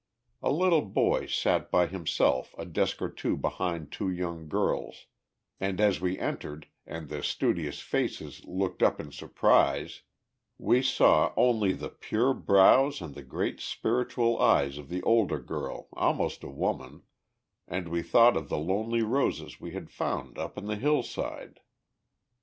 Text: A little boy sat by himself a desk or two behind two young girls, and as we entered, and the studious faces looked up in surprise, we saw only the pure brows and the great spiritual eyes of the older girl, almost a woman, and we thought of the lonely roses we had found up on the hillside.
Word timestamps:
A 0.41 0.51
little 0.51 0.81
boy 0.81 1.27
sat 1.27 1.69
by 1.69 1.85
himself 1.85 2.55
a 2.57 2.65
desk 2.65 3.03
or 3.03 3.09
two 3.11 3.37
behind 3.37 3.91
two 3.91 4.09
young 4.09 4.47
girls, 4.47 5.05
and 5.59 5.79
as 5.79 6.01
we 6.01 6.17
entered, 6.17 6.65
and 6.87 7.07
the 7.07 7.21
studious 7.21 7.81
faces 7.81 8.43
looked 8.45 8.81
up 8.81 8.99
in 8.99 9.11
surprise, 9.11 10.01
we 10.57 10.81
saw 10.81 11.31
only 11.37 11.71
the 11.73 11.89
pure 11.89 12.33
brows 12.33 12.99
and 12.99 13.13
the 13.13 13.21
great 13.21 13.59
spiritual 13.59 14.39
eyes 14.41 14.79
of 14.79 14.89
the 14.89 15.03
older 15.03 15.37
girl, 15.39 15.87
almost 15.93 16.43
a 16.43 16.49
woman, 16.49 17.03
and 17.67 17.87
we 17.87 18.01
thought 18.01 18.35
of 18.35 18.49
the 18.49 18.57
lonely 18.57 19.03
roses 19.03 19.61
we 19.61 19.69
had 19.73 19.91
found 19.91 20.35
up 20.39 20.57
on 20.57 20.65
the 20.65 20.77
hillside. 20.77 21.59